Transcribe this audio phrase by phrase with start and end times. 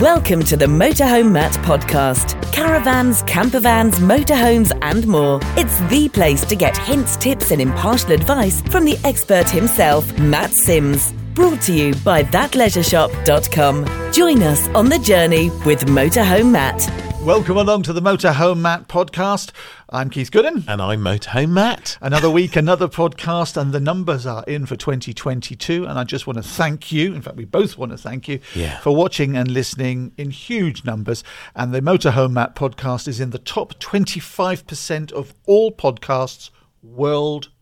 [0.00, 2.40] Welcome to the Motorhome Matt podcast.
[2.52, 5.40] Caravans, campervans, motorhomes, and more.
[5.56, 10.52] It's the place to get hints, tips, and impartial advice from the expert himself, Matt
[10.52, 11.12] Sims.
[11.34, 14.12] Brought to you by thatleisureshop.com.
[14.12, 17.07] Join us on the journey with Motorhome Matt.
[17.28, 19.50] Welcome along to the Motorhome Matt podcast.
[19.90, 20.64] I'm Keith Gooden.
[20.66, 21.98] And I'm Motorhome Matt.
[22.00, 25.84] Another week, another podcast, and the numbers are in for 2022.
[25.84, 27.12] And I just want to thank you.
[27.14, 28.78] In fact, we both want to thank you Yeah.
[28.78, 31.22] for watching and listening in huge numbers.
[31.54, 36.48] And the Motorhome Matt podcast is in the top 25% of all podcasts
[36.82, 37.52] worldwide.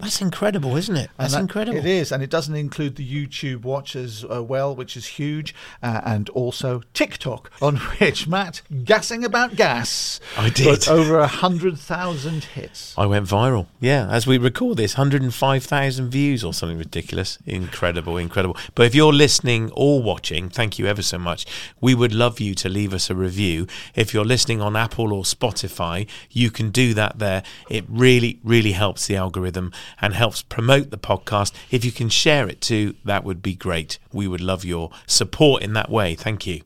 [0.00, 1.10] That's incredible, isn't it?
[1.18, 1.78] That's that- incredible.
[1.78, 5.54] It is, and it doesn't include the YouTube watch as uh, well, which is huge,
[5.82, 10.20] uh, and also TikTok, on which Matt gassing about gas.
[10.36, 10.88] I did.
[10.88, 12.94] over a hundred thousand hits.
[12.96, 13.66] I went viral.
[13.80, 17.38] Yeah, as we record this, 105,000 views or something ridiculous.
[17.46, 18.56] Incredible, incredible.
[18.74, 21.46] But if you're listening or watching, thank you ever so much.
[21.80, 23.66] We would love you to leave us a review.
[23.94, 27.42] If you're listening on Apple or Spotify, you can do that there.
[27.68, 31.52] It really, really helps the algorithm and helps promote the podcast.
[31.70, 33.98] If you can share it too, that would be great.
[34.12, 36.14] We would love your support in that way.
[36.14, 36.62] Thank you.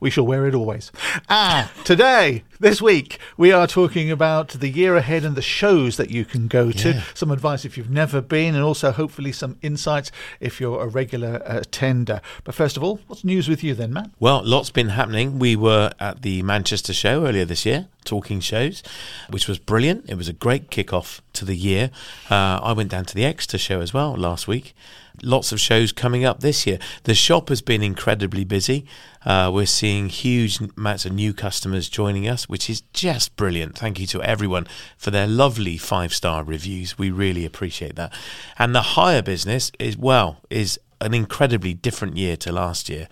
[0.00, 0.92] We shall wear it always.
[1.28, 6.10] Ah, today, this week, we are talking about the year ahead and the shows that
[6.10, 6.90] you can go to.
[6.92, 7.02] Yeah.
[7.14, 11.42] Some advice if you've never been, and also hopefully some insights if you're a regular
[11.44, 12.20] attender.
[12.44, 14.10] But first of all, what's news with you then, Matt?
[14.20, 15.38] Well, lots been happening.
[15.38, 18.82] We were at the Manchester show earlier this year, talking shows,
[19.30, 20.08] which was brilliant.
[20.08, 21.90] It was a great kick-off to the year.
[22.30, 24.74] Uh, I went down to the Exeter show as well last week.
[25.22, 26.78] Lots of shows coming up this year.
[27.04, 28.86] The shop has been incredibly busy.
[29.24, 33.76] Uh, we're seeing huge amounts of new customers joining us, which is just brilliant.
[33.76, 36.98] Thank you to everyone for their lovely five-star reviews.
[36.98, 38.12] We really appreciate that.
[38.58, 43.08] And the hire business is well is an incredibly different year to last year.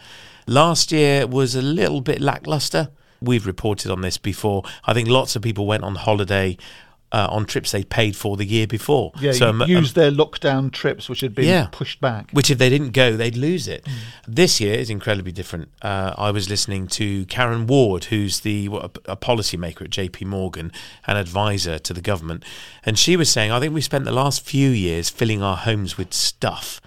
[0.46, 2.90] Last year was a little bit lackluster.
[3.20, 4.62] We've reported on this before.
[4.84, 6.56] I think lots of people went on holiday
[7.12, 9.12] uh, on trips they paid for the year before.
[9.20, 11.68] Yeah, So, you um, used their lockdown trips, which had been Yeah.
[11.70, 12.30] pushed back.
[12.32, 13.84] which if they didn't go, they'd lose it.
[13.84, 13.92] Mm.
[14.26, 15.68] This year is incredibly different.
[15.82, 20.72] Uh, I was listening to Karen Ward, who's the what, a policymaker at JP Morgan
[21.06, 22.44] and advisor to the government,
[22.84, 25.96] and she was saying, I think we spent the last few years filling our homes
[25.96, 26.80] with stuff.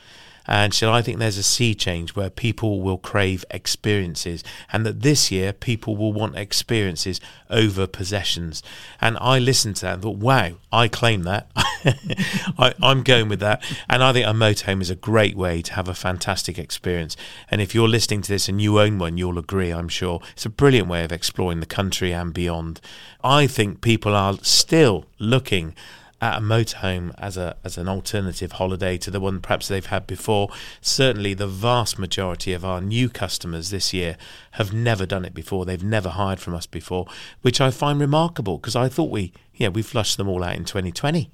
[0.50, 4.44] And so I think there's a sea change where people will crave experiences,
[4.74, 7.22] and that this year people will want experiences
[7.52, 8.64] over possessions.
[9.00, 11.52] And I listened to that and thought, wow, I claim that.
[11.56, 13.64] I, I'm going with that.
[13.88, 17.16] And I think a motorhome is a great way to have a fantastic experience.
[17.52, 20.20] And if you're listening to this and you own one, you'll agree, I'm sure.
[20.34, 22.82] It's a brilliant way of exploring the country and beyond.
[23.24, 25.76] I think people are still looking
[26.22, 30.06] at a motorhome as a as an alternative holiday to the one perhaps they've had
[30.08, 30.50] before.
[30.82, 34.18] Certainly, the vast majority of our new customers this year
[34.52, 35.66] have never done it before.
[35.66, 37.08] They've never hired from us before,
[37.42, 40.66] which I find remarkable because I thought we yeah we flushed them all out in
[40.66, 41.32] 2020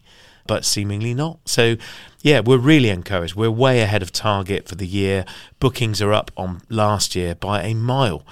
[0.47, 1.39] but seemingly not.
[1.45, 1.75] So,
[2.21, 3.35] yeah, we're really encouraged.
[3.35, 5.25] We're way ahead of target for the year.
[5.59, 8.23] Bookings are up on last year by a mile,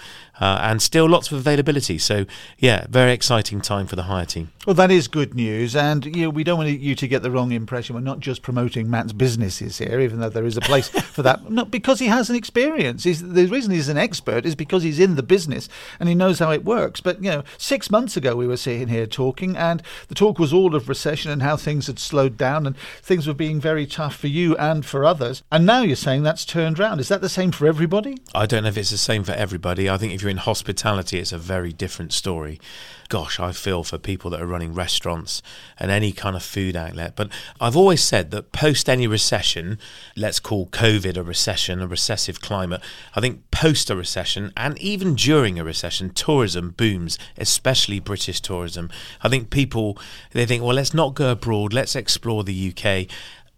[0.44, 1.98] uh, and still lots of availability.
[1.98, 2.26] So,
[2.58, 4.52] yeah, very exciting time for the hire team.
[4.68, 7.32] Well, that is good news, and you know, we don't want you to get the
[7.32, 7.96] wrong impression.
[7.96, 11.50] We're not just promoting Matt's businesses here, even though there is a place for that.
[11.50, 13.04] Not because he has an experience.
[13.04, 16.40] He's, the reason he's an expert is because he's in the business and he knows
[16.40, 17.00] how it works.
[17.00, 20.52] But you know, six months ago we were sitting here talking, and the talk was
[20.52, 24.16] all of recession and how things had slowed down and things were being very tough
[24.16, 25.44] for you and for others.
[25.52, 27.00] And now you're saying that's turned round.
[27.00, 28.18] Is that the same for everybody?
[28.36, 29.90] I don't know if it's the same for everybody.
[29.90, 32.60] I think if you're in hospitality, it's a very different story.
[33.08, 35.44] Gosh, I feel for people that are running restaurants
[35.78, 37.16] and any kind of food outlet.
[37.16, 37.30] But
[37.62, 39.78] I've always said that post any recession,
[40.16, 42.82] let's call COVID a recession, a recessive climate,
[43.16, 48.90] I think post a recession and even during a recession, tourism booms, especially British tourism.
[49.22, 50.00] I think people,
[50.32, 53.08] they think, well, let's not go abroad, let's explore the UK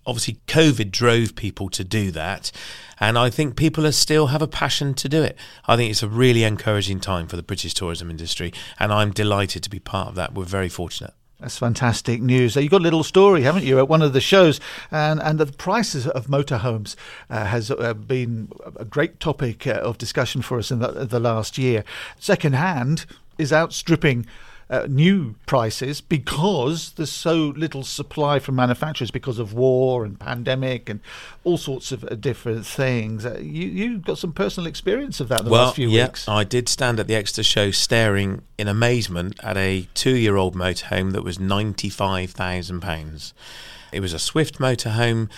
[0.05, 2.51] obviously COVID drove people to do that.
[2.99, 5.37] And I think people are still have a passion to do it.
[5.67, 8.53] I think it's a really encouraging time for the British tourism industry.
[8.79, 10.33] And I'm delighted to be part of that.
[10.33, 11.13] We're very fortunate.
[11.39, 12.53] That's fantastic news.
[12.53, 15.37] So you got a little story, haven't you, at one of the shows, and and
[15.37, 16.95] the prices of motorhomes
[17.29, 21.19] uh, has uh, been a great topic uh, of discussion for us in the, the
[21.19, 21.83] last year.
[22.17, 23.05] Second hand
[23.37, 24.25] is outstripping.
[24.67, 30.89] Uh, new prices because there's so little supply from manufacturers because of war and pandemic
[30.89, 31.01] and
[31.43, 33.27] all sorts of uh, different things.
[33.27, 36.07] Uh, you you got some personal experience of that in the well, last few yeah,
[36.07, 36.27] weeks.
[36.27, 41.23] I did stand at the Exeter show staring in amazement at a two-year-old motorhome that
[41.23, 43.35] was ninety-five thousand pounds.
[43.91, 45.29] It was a Swift motorhome,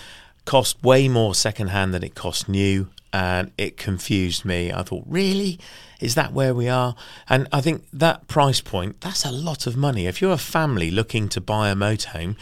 [0.46, 2.88] cost way more second-hand than it cost new.
[3.12, 4.72] And it confused me.
[4.72, 5.58] I thought, really?
[6.00, 6.94] Is that where we are?
[7.28, 10.06] And I think that price point, that's a lot of money.
[10.06, 12.36] If you're a family looking to buy a motorhome,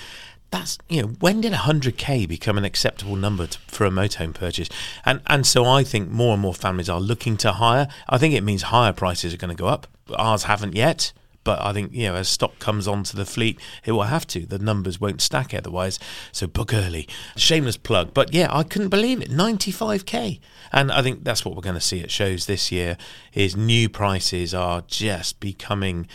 [0.50, 4.68] that's you know when did 100k become an acceptable number to, for a motorhome purchase
[5.04, 8.32] and and so i think more and more families are looking to hire i think
[8.32, 11.12] it means higher prices are going to go up ours haven't yet
[11.46, 14.44] but I think you know as stock comes onto the fleet, it will have to.
[14.44, 15.98] The numbers won't stack otherwise.
[16.32, 17.08] So book early.
[17.36, 19.30] Shameless plug, but yeah, I couldn't believe it.
[19.30, 20.40] 95k,
[20.72, 22.98] and I think that's what we're going to see at shows this year.
[23.32, 26.08] Is new prices are just becoming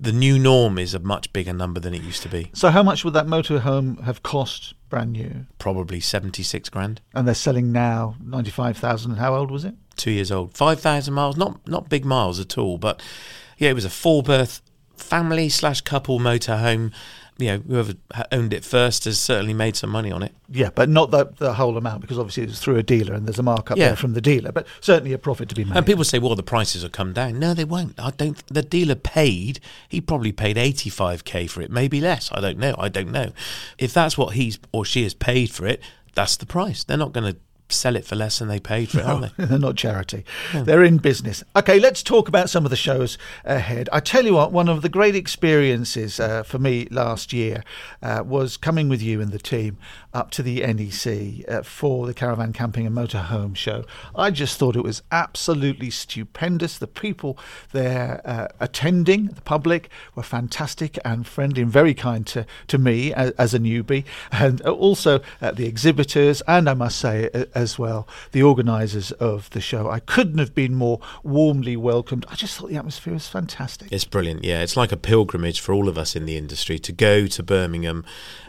[0.00, 2.50] the new norm is a much bigger number than it used to be.
[2.54, 5.46] So, how much would that motorhome have cost brand new?
[5.58, 7.00] Probably 76 grand.
[7.14, 9.16] And they're selling now 95,000.
[9.16, 9.74] How old was it?
[9.96, 10.56] Two years old.
[10.56, 11.36] 5,000 miles.
[11.36, 13.02] Not, not big miles at all, but
[13.58, 14.62] yeah, it was a four berth
[14.98, 16.92] family slash couple motorhome
[17.38, 17.94] you know, whoever
[18.32, 20.34] owned it first has certainly made some money on it.
[20.48, 23.38] Yeah, but not the, the whole amount because obviously it's through a dealer and there's
[23.38, 23.88] a markup yeah.
[23.88, 25.76] there from the dealer, but certainly a profit to be made.
[25.76, 27.38] And people say, well, the prices will come down.
[27.38, 27.98] No, they won't.
[27.98, 28.44] I don't.
[28.48, 29.60] The dealer paid.
[29.88, 32.28] He probably paid 85k for it, maybe less.
[32.32, 32.74] I don't know.
[32.76, 33.30] I don't know.
[33.78, 35.80] If that's what he's or she has paid for it,
[36.14, 36.82] that's the price.
[36.82, 39.44] They're not going to sell it for less than they paid for it, aren't they?
[39.44, 40.24] They're not charity.
[40.54, 40.62] Yeah.
[40.62, 41.42] They're in business.
[41.56, 43.88] Okay, let's talk about some of the shows ahead.
[43.92, 47.62] I tell you what, one of the great experiences uh, for me last year
[48.02, 49.78] uh, was coming with you and the team
[50.14, 53.84] up to the NEC uh, for the Caravan Camping and Motorhome show.
[54.16, 56.78] I just thought it was absolutely stupendous.
[56.78, 57.38] The people
[57.72, 63.12] there uh, attending, the public, were fantastic and friendly and very kind to, to me
[63.12, 68.06] as, as a newbie, and also uh, the exhibitors, and I must say, as well,
[68.32, 69.90] the organisers of the show.
[69.90, 72.24] I couldn't have been more warmly welcomed.
[72.28, 73.88] I just thought the atmosphere was fantastic.
[73.90, 74.44] It's brilliant.
[74.44, 77.42] Yeah, it's like a pilgrimage for all of us in the industry to go to
[77.42, 78.04] Birmingham,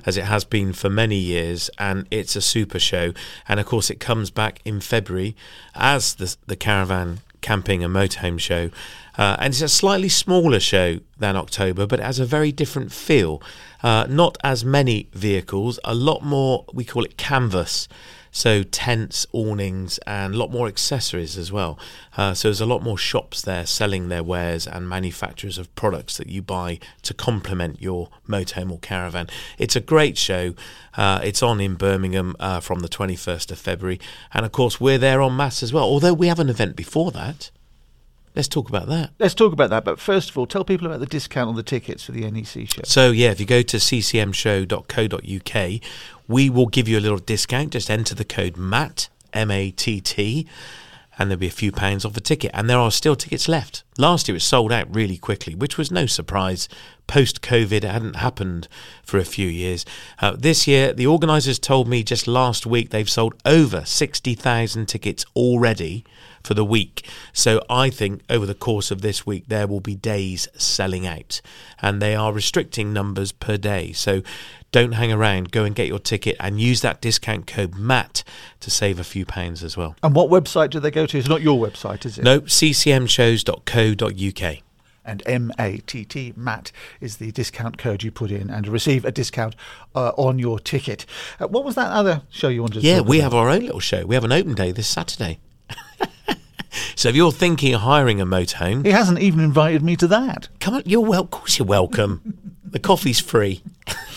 [0.06, 3.14] as it has been for many years, and it's a super show.
[3.48, 5.36] And of course, it comes back in February
[5.74, 8.70] as the the caravan camping and motorhome show.
[9.18, 12.92] Uh, and it's a slightly smaller show than October, but it has a very different
[12.92, 13.42] feel.
[13.84, 17.88] Uh, not as many vehicles, a lot more, we call it canvas.
[18.32, 21.80] So tents, awnings, and a lot more accessories as well.
[22.18, 26.18] Uh, so there's a lot more shops there selling their wares and manufacturers of products
[26.18, 29.28] that you buy to complement your motorhome or caravan.
[29.58, 30.54] It's a great show.
[30.96, 34.00] Uh, it's on in Birmingham uh, from the 21st of February,
[34.34, 35.84] and of course we're there on mass as well.
[35.84, 37.52] Although we have an event before that.
[38.36, 39.12] Let's talk about that.
[39.20, 39.84] Let's talk about that.
[39.84, 42.70] But first of all, tell people about the discount on the tickets for the NEC
[42.70, 42.82] show.
[42.86, 45.82] So, yeah, if you go to ccmshow.co.uk,
[46.30, 47.74] we will give you a little discount.
[47.74, 50.48] Just enter the code MATT, M A T T,
[51.18, 52.52] and there'll be a few pounds off a ticket.
[52.54, 53.84] And there are still tickets left.
[53.98, 56.70] Last year it sold out really quickly, which was no surprise.
[57.08, 58.68] Post COVID, hadn't happened
[59.04, 59.84] for a few years.
[60.20, 65.26] Uh, this year, the organisers told me just last week they've sold over 60,000 tickets
[65.36, 66.06] already
[66.50, 67.08] for the week.
[67.32, 71.42] So I think over the course of this week, there will be days selling out.
[71.80, 73.92] And they are restricting numbers per day.
[73.92, 74.24] So
[74.72, 75.52] don't hang around.
[75.52, 78.24] Go and get your ticket and use that discount code MATT
[78.62, 79.96] to save a few pounds as well.
[80.02, 81.20] And what website do they go to?
[81.20, 82.24] It's not your website, is it?
[82.24, 84.58] No, ccmshows.co.uk
[85.06, 89.56] and M-A-T-T, MATT, is the discount code you put in and receive a discount
[89.94, 91.06] uh, on your ticket.
[91.40, 93.24] Uh, what was that other show you wanted to Yeah, we about?
[93.26, 94.04] have our own little show.
[94.06, 95.38] We have an open day this Saturday.
[97.00, 98.86] So if you're thinking of hiring a motorhome...
[98.86, 100.50] He hasn't even invited me to that.
[100.60, 102.52] Come on, you're well, of course you're welcome.
[102.66, 103.64] the coffee's free.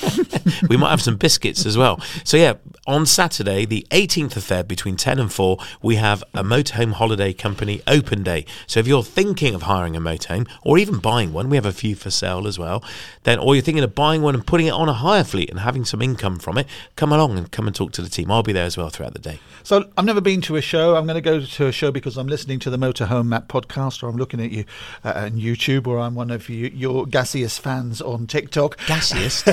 [0.68, 2.00] we might have some biscuits as well.
[2.24, 2.54] So yeah,
[2.86, 7.32] on Saturday, the 18th of Feb, between 10 and 4, we have a motorhome holiday
[7.32, 8.44] company open day.
[8.66, 11.72] So if you're thinking of hiring a motorhome or even buying one, we have a
[11.72, 12.82] few for sale as well.
[13.22, 15.60] Then, or you're thinking of buying one and putting it on a hire fleet and
[15.60, 18.32] having some income from it, come along and come and talk to the team.
[18.32, 19.38] I'll be there as well throughout the day.
[19.62, 20.96] So I've never been to a show.
[20.96, 24.02] I'm going to go to a show because I'm listening to the Motorhome Matt podcast,
[24.02, 24.64] or I'm looking at you
[25.04, 28.76] uh, on YouTube, or I'm one of you, your gaseous fans on TikTok.
[28.86, 29.44] Gaseous.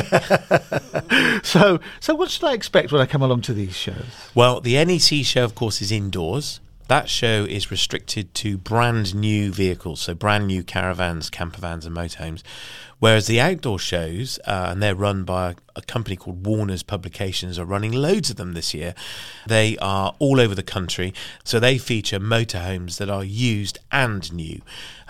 [1.44, 4.32] so, so what should I expect when I come along to these shows?
[4.34, 6.60] Well, the NEC show, of course, is indoors.
[6.88, 12.42] That show is restricted to brand new vehicles, so brand new caravans, campervans, and motorhomes.
[13.00, 17.66] Whereas the outdoor shows, uh, and they're run by a company called Warner's Publications, are
[17.66, 18.94] running loads of them this year.
[19.48, 21.14] They are all over the country,
[21.44, 24.62] so they feature motorhomes that are used and new.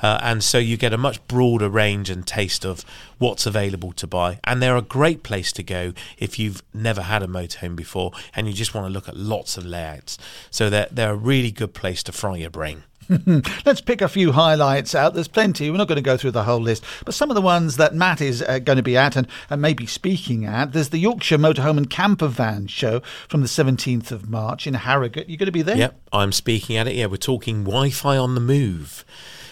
[0.01, 2.85] Uh, and so you get a much broader range and taste of
[3.17, 4.39] what's available to buy.
[4.43, 8.47] And they're a great place to go if you've never had a motorhome before and
[8.47, 10.17] you just want to look at lots of layouts.
[10.51, 12.83] So they're, they're a really good place to fry your brain.
[13.65, 15.13] Let's pick a few highlights out.
[15.13, 15.71] There's plenty.
[15.71, 17.95] We're not going to go through the whole list, but some of the ones that
[17.95, 20.73] Matt is uh, going to be at and, and maybe speaking at.
[20.73, 25.27] There's the Yorkshire Motorhome and Camper Van show from the 17th of March in Harrogate.
[25.27, 25.77] You're going to be there?
[25.77, 26.95] Yep, I'm speaking at it.
[26.95, 29.03] Yeah, we're talking Wi Fi on the move.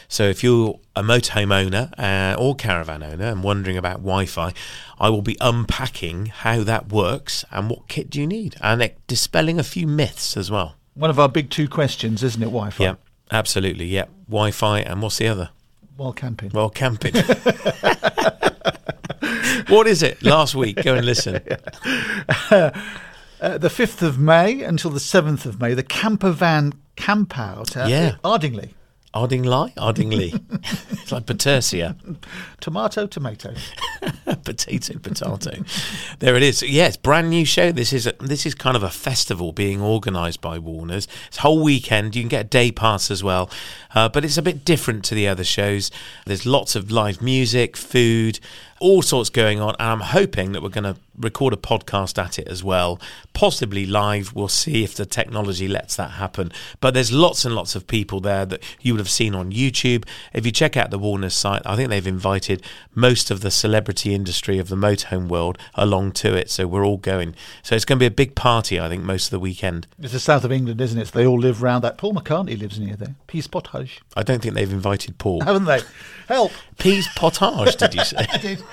[0.10, 4.54] So if you're a motorhome owner uh, or caravan owner and wondering about Wi-Fi,
[5.00, 9.60] I will be unpacking how that works and what kit do you need, and dispelling
[9.60, 10.76] a few myths as well.
[10.94, 12.46] One of our big two questions, isn't it?
[12.46, 12.84] Wi-Fi.
[12.84, 12.96] Yeah,
[13.32, 13.86] absolutely.
[13.86, 15.50] Yeah, Wi-Fi, and what's the other?
[15.96, 16.52] While camping.
[16.52, 17.14] While camping.
[19.68, 20.22] what is it?
[20.22, 21.42] Last week, go and listen.
[23.40, 27.78] Uh, the 5th of May until the 7th of May, the camper van camp out
[27.78, 28.16] at yeah.
[28.24, 28.74] Ardingly.
[29.18, 29.74] Ardingly?
[29.78, 30.32] Ardingly.
[30.92, 31.96] it's like Patersia.
[32.60, 33.56] Tomato, tomato.
[34.44, 35.64] potato, potato.
[36.20, 36.62] there it is.
[36.62, 37.72] Yes, yeah, brand new show.
[37.72, 41.08] This is a, this is kind of a festival being organised by Warner's.
[41.30, 42.16] It's whole weekend.
[42.16, 43.50] You can get a day pass as well,
[43.96, 45.90] uh, but it's a bit different to the other shows.
[46.28, 48.40] There's lots of live music, food,
[48.80, 52.38] all sorts going on, and I'm hoping that we're going to record a podcast at
[52.38, 53.00] it as well,
[53.34, 54.34] possibly live.
[54.36, 56.52] We'll see if the technology lets that happen.
[56.80, 60.06] But there's lots and lots of people there that you would have seen on YouTube.
[60.34, 64.14] If you check out the Warner's site, I think they've invited most of the celebrity
[64.14, 66.50] industry of the motorhome world along to it.
[66.52, 67.36] So we're all going.
[67.64, 69.88] So it's going to be a big party, I think, most of the weekend.
[70.00, 71.08] It's the south of England, isn't it?
[71.08, 71.98] So they all live round that.
[71.98, 73.16] Paul McCartney lives near there.
[73.26, 74.02] Pease Pottage.
[74.16, 75.42] I don't think they've invited Paul.
[75.42, 75.82] Haven't they?
[76.28, 76.52] Help.
[76.78, 78.18] Pease Pottage, did you say?
[78.30, 78.64] I did.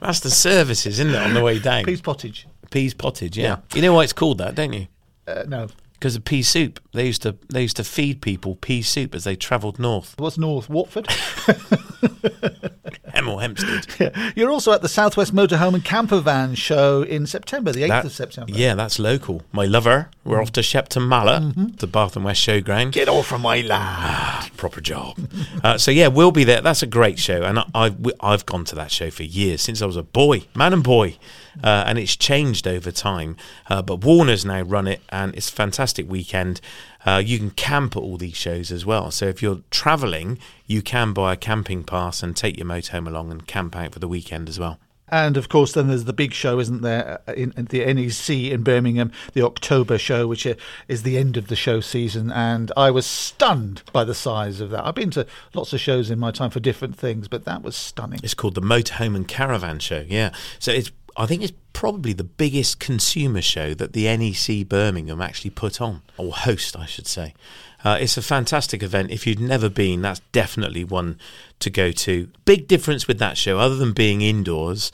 [0.00, 1.84] That's the services, isn't it, on the way down?
[1.84, 2.46] Pease Pottage.
[2.70, 3.44] Pease Pottage, yeah.
[3.44, 3.56] yeah.
[3.74, 4.88] You know why it's called that, don't you?
[5.26, 5.68] Uh, no.
[5.94, 6.80] Because of pea soup.
[6.92, 10.14] They used to they used to feed people pea soup as they travelled north.
[10.18, 10.68] What's north?
[10.68, 11.08] Watford?
[13.36, 13.86] Hemel Hempstead.
[13.98, 14.32] Yeah.
[14.36, 18.04] You're also at the Southwest Motorhome and Camper Van show in September, the 8th that,
[18.04, 18.52] of September.
[18.52, 19.42] Yeah, that's local.
[19.52, 20.42] My lover, we're mm.
[20.42, 21.66] off to Shepton Mallet, mm-hmm.
[21.76, 22.92] the Bath and West Showground.
[22.92, 23.70] Get off from my land.
[23.72, 25.18] Ah, proper job.
[25.64, 26.60] uh, so yeah, we'll be there.
[26.60, 29.80] That's a great show, and I, I've I've gone to that show for years since
[29.80, 31.16] I was a boy, man and boy
[31.62, 33.36] uh, and it's changed over time.
[33.68, 36.60] Uh, but Warner's now run it, and it's a fantastic weekend.
[37.04, 39.10] Uh, you can camp at all these shows as well.
[39.10, 43.30] So if you're travelling, you can buy a camping pass and take your motorhome along
[43.30, 44.78] and camp out for the weekend as well.
[45.08, 48.52] And of course, then there's the big show, isn't there, uh, in, in, the NEC
[48.52, 50.46] in Birmingham, the October show, which
[50.88, 52.32] is the end of the show season.
[52.32, 54.84] And I was stunned by the size of that.
[54.84, 57.76] I've been to lots of shows in my time for different things, but that was
[57.76, 58.18] stunning.
[58.24, 60.32] It's called the Motorhome and Caravan Show, yeah.
[60.58, 65.50] So it's I think it's probably the biggest consumer show that the NEC Birmingham actually
[65.50, 67.34] put on, or host, I should say.
[67.84, 69.10] Uh, it's a fantastic event.
[69.10, 71.18] If you've never been, that's definitely one
[71.60, 72.28] to go to.
[72.46, 74.90] Big difference with that show, other than being indoors,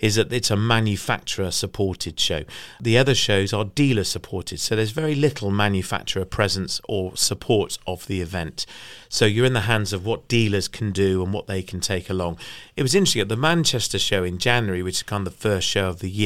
[0.00, 2.42] is that it's a manufacturer supported show.
[2.80, 8.08] The other shows are dealer supported, so there's very little manufacturer presence or support of
[8.08, 8.66] the event.
[9.08, 12.10] So you're in the hands of what dealers can do and what they can take
[12.10, 12.38] along.
[12.76, 15.68] It was interesting at the Manchester show in January, which is kind of the first
[15.68, 16.21] show of the year,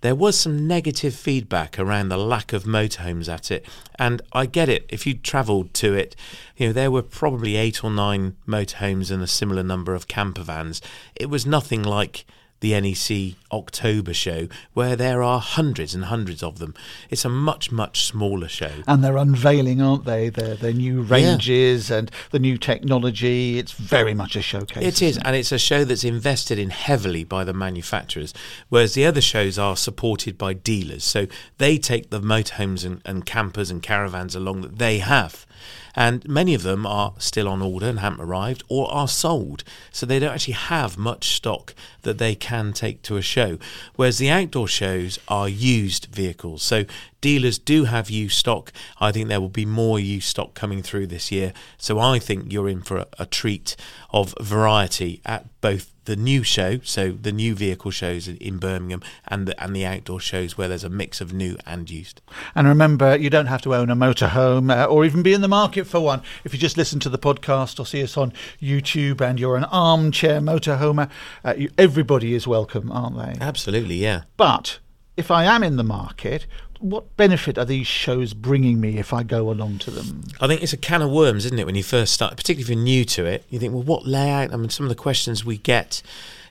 [0.00, 3.64] there was some negative feedback around the lack of motorhomes at it.
[3.98, 4.86] And I get it.
[4.88, 6.16] If you travelled to it,
[6.56, 10.42] you know, there were probably eight or nine motorhomes and a similar number of camper
[10.42, 10.80] vans.
[11.14, 12.24] It was nothing like
[12.60, 16.74] the NEC October show, where there are hundreds and hundreds of them.
[17.08, 18.70] It's a much, much smaller show.
[18.86, 20.28] And they're unveiling, aren't they?
[20.28, 21.98] Their, their new ranges yeah.
[21.98, 23.58] and the new technology.
[23.58, 24.84] It's very much a showcase.
[24.84, 25.22] It is, it?
[25.24, 28.34] and it's a show that's invested in heavily by the manufacturers,
[28.68, 31.04] whereas the other shows are supported by dealers.
[31.04, 31.26] So
[31.58, 35.46] they take the motorhomes and, and campers and caravans along that they have
[35.94, 39.64] and many of them are still on order and haven't arrived or are sold.
[39.90, 43.58] So they don't actually have much stock that they can take to a show.
[43.96, 46.62] Whereas the outdoor shows are used vehicles.
[46.62, 46.84] So
[47.20, 48.72] dealers do have used stock.
[49.00, 51.52] I think there will be more used stock coming through this year.
[51.78, 53.76] So I think you're in for a, a treat
[54.10, 59.46] of variety at both the new show, so the new vehicle shows in Birmingham, and
[59.46, 62.20] the and the outdoor shows where there's a mix of new and used.
[62.54, 65.46] And remember, you don't have to own a motorhome uh, or even be in the
[65.46, 66.22] market for one.
[66.42, 69.64] If you just listen to the podcast or see us on YouTube, and you're an
[69.64, 71.08] armchair motorhomer,
[71.44, 73.44] uh, you, everybody is welcome, aren't they?
[73.44, 74.22] Absolutely, yeah.
[74.36, 74.80] But
[75.16, 76.46] if I am in the market,
[76.80, 80.24] what benefit are these shows bringing me if I go along to them?
[80.40, 81.66] I think it's a can of worms, isn't it?
[81.66, 84.52] When you first start, particularly if you're new to it, you think, well, what layout?
[84.52, 86.02] I mean, some of the questions we get,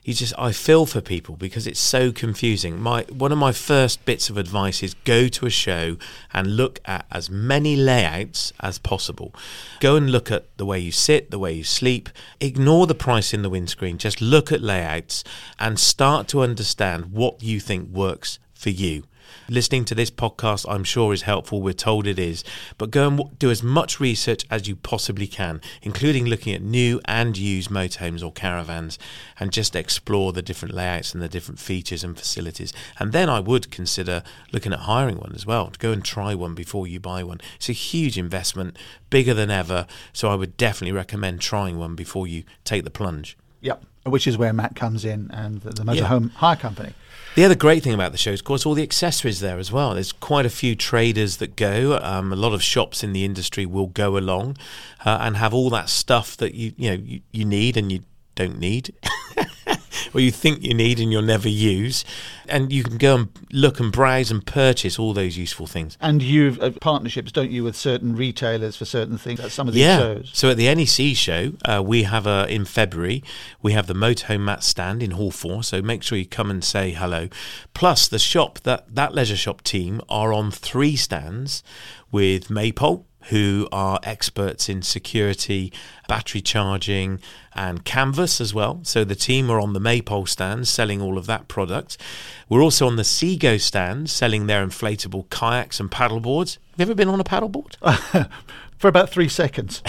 [0.04, 2.80] you just I feel for people because it's so confusing.
[2.80, 5.96] My one of my first bits of advice is go to a show
[6.32, 9.34] and look at as many layouts as possible.
[9.80, 12.08] Go and look at the way you sit, the way you sleep.
[12.40, 13.98] Ignore the price in the windscreen.
[13.98, 15.22] Just look at layouts
[15.58, 19.04] and start to understand what you think works for you
[19.48, 21.60] Listening to this podcast, I'm sure, is helpful.
[21.60, 22.44] We're told it is.
[22.78, 27.00] But go and do as much research as you possibly can, including looking at new
[27.04, 28.98] and used motorhomes or caravans,
[29.38, 32.72] and just explore the different layouts and the different features and facilities.
[32.98, 34.22] And then I would consider
[34.52, 37.40] looking at hiring one as well, go and try one before you buy one.
[37.56, 38.76] It's a huge investment,
[39.10, 39.86] bigger than ever.
[40.12, 43.36] So I would definitely recommend trying one before you take the plunge.
[43.60, 43.82] Yep.
[44.06, 46.02] Which is where Matt comes in and the, the Yeah.
[46.04, 46.94] motorhome hire company.
[47.36, 49.70] The other great thing about the show is, of course, all the accessories there as
[49.70, 49.94] well.
[49.94, 51.98] There's quite a few traders that go.
[52.02, 54.56] Um, a lot of shops in the industry will go along
[55.04, 58.00] uh, and have all that stuff that you you know you, you need and you
[58.34, 58.92] don't need,
[60.14, 62.04] or you think you need and you'll never use.
[62.48, 65.96] And you can go and look and browse and purchase all those useful things.
[66.00, 69.74] And you've uh, partnerships, don't you, with certain retailers for certain things at some of
[69.74, 69.98] these yeah.
[69.98, 70.30] shows?
[70.32, 73.22] So at the NEC show, uh, we have a in February.
[73.62, 75.62] We have the Motorhome Matt stand in Hall Four.
[75.62, 77.28] So make sure you come and say hello.
[77.74, 81.62] Plus, the shop that that leisure shop team are on three stands
[82.10, 83.06] with Maypole.
[83.24, 85.72] Who are experts in security,
[86.08, 87.20] battery charging,
[87.54, 88.80] and canvas as well.
[88.82, 91.98] So the team are on the Maypole stand selling all of that product.
[92.48, 96.58] We're also on the Seago stand selling their inflatable kayaks and paddleboards.
[96.78, 97.76] Have you ever been on a paddleboard?
[98.80, 99.82] For about three seconds.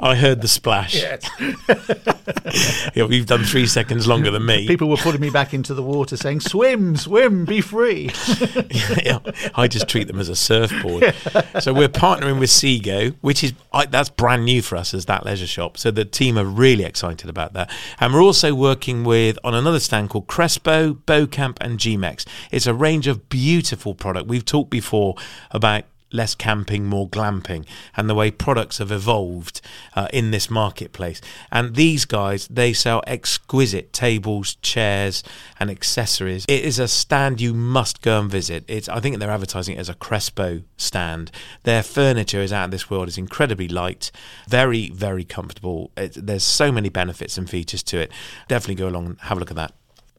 [0.00, 0.94] I heard the splash.
[2.94, 4.66] yeah, you've done three seconds longer than me.
[4.66, 8.08] People were putting me back into the water saying, swim, swim, be free.
[9.04, 9.18] yeah,
[9.54, 11.14] I just treat them as a surfboard.
[11.60, 15.26] So we're partnering with Seago, which is I, that's brand new for us as that
[15.26, 15.76] leisure shop.
[15.76, 19.80] So the team are really excited about that, and we're also working with on another
[19.80, 22.26] stand called Crespo, Bo-Camp, and GMEX.
[22.50, 24.26] It's a range of beautiful product.
[24.26, 25.16] We've talked before
[25.50, 29.60] about less camping, more glamping, and the way products have evolved
[29.94, 31.20] uh, in this marketplace.
[31.50, 35.22] And these guys, they sell exquisite tables, chairs,
[35.58, 36.44] and accessories.
[36.48, 38.64] It is a stand you must go and visit.
[38.68, 41.30] It's I think they're advertising it as a Crespo stand.
[41.64, 43.08] Their furniture is out of this world.
[43.08, 44.10] It's incredibly light,
[44.48, 45.90] very very comfortable.
[45.96, 48.12] It, there's so many benefits and features to it.
[48.48, 49.72] Definitely go along and have a look at that.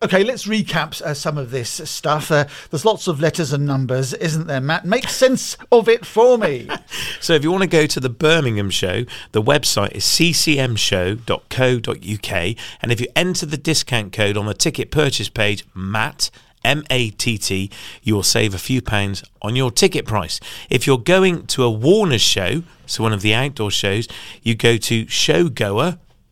[0.04, 2.30] Okay, let's recap uh, some of this stuff.
[2.30, 4.86] Uh, there's lots of letters and numbers, isn't there, Matt?
[4.86, 6.70] Make sense of it for me.
[7.20, 12.56] So if you want to go to the Birmingham show, the website is ccmshow.co.uk.
[12.82, 16.30] And if you enter the discount code on the ticket purchase page, MATT,
[16.64, 17.70] M A T T,
[18.04, 20.40] you will save a few pounds on your ticket price.
[20.70, 24.08] If you're going to a Warner's show, so one of the outdoor shows,
[24.44, 25.08] you go to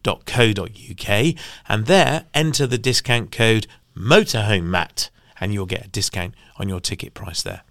[0.06, 1.36] showgoer.co.uk
[1.68, 7.13] and there enter the discount code MOTORHOMEMATT and you'll get a discount on your ticket
[7.13, 7.63] price there.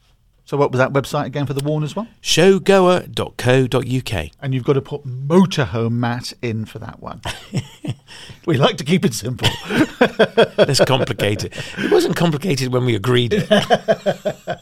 [0.46, 2.06] So, what was that website again for the Warners one?
[2.20, 4.30] Showgoer.co.uk.
[4.42, 7.22] And you've got to put motorhome Matt in for that one.
[8.46, 9.48] we like to keep it simple.
[10.58, 11.52] Let's complicate it.
[11.78, 13.48] It wasn't complicated when we agreed it.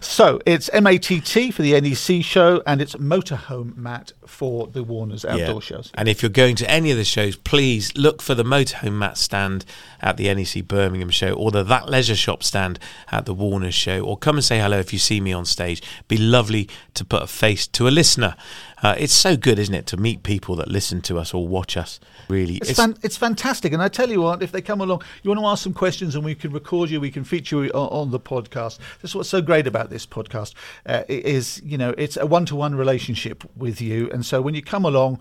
[0.00, 5.54] So it's MATT for the NEC show, and it's motorhome Matt for the Warners outdoor
[5.54, 5.60] Yeah.
[5.60, 5.90] shows.
[5.94, 9.16] And if you're going to any of the shows, please look for the Motorhome Matt
[9.16, 9.64] stand
[10.00, 12.78] at the NEC Birmingham show or the That Leisure Shop stand
[13.10, 15.80] at the Warner's show, or come and say hello if you see me on stage.
[16.08, 18.34] Be lovely to put a face to a listener.
[18.82, 21.76] Uh, it's so good, isn't it, to meet people that listen to us or watch
[21.76, 22.00] us?
[22.28, 23.72] Really, It's, fan- it's fantastic.
[23.72, 26.14] And I tell you what, if they come along, you want to ask some questions
[26.16, 28.78] and we can record you, we can feature you on, on the podcast.
[29.00, 30.54] That's what's so great about this podcast
[30.86, 34.10] uh, is, you know, it's a one-to-one relationship with you.
[34.10, 35.20] And so when you come along,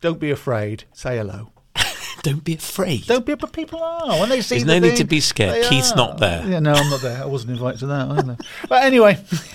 [0.00, 0.84] don't be afraid.
[0.92, 1.50] Say hello.
[2.22, 3.06] don't be afraid.
[3.06, 4.56] Don't be, but people are when they see.
[4.56, 5.64] There's the no need thing, to be scared.
[5.66, 5.96] Keith's are.
[5.96, 6.46] not there.
[6.46, 7.22] Yeah, no, I'm not there.
[7.22, 9.18] I wasn't invited to that but anyway,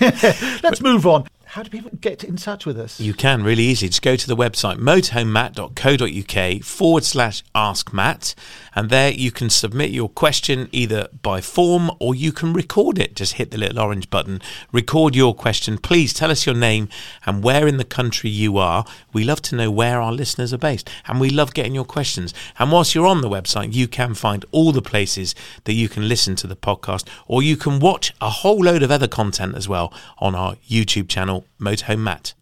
[0.62, 1.28] let's move on.
[1.52, 3.00] How do people get in touch with us?
[3.00, 3.88] You can really easily.
[3.88, 8.34] Just go to the website motorhomematt.co.uk forward slash ask Matt,
[8.74, 13.16] and there you can submit your question either by form or you can record it.
[13.16, 15.78] Just hit the little orange button, record your question.
[15.78, 16.90] Please tell us your name
[17.24, 18.84] and where in the country you are.
[19.14, 22.34] We love to know where our listeners are based, and we love getting your questions.
[22.58, 25.34] And whilst you're on the website, you can find all the places
[25.64, 28.90] that you can listen to the podcast, or you can watch a whole load of
[28.90, 32.34] other content as well on our YouTube channel, Motorhome Matt.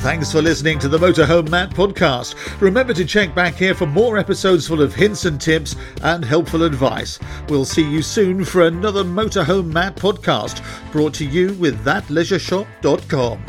[0.00, 2.36] Thanks for listening to the Motorhome Matt podcast.
[2.60, 6.62] Remember to check back here for more episodes full of hints and tips and helpful
[6.62, 7.18] advice.
[7.48, 13.44] We'll see you soon for another Motorhome Matt podcast brought to you with thatleisureshop.com.